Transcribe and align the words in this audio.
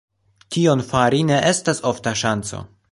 Tion 0.55 0.81
fari 0.87 1.21
ne 1.31 1.39
estas 1.51 1.85
ofta 1.93 2.17
ŝanco. 2.25 2.69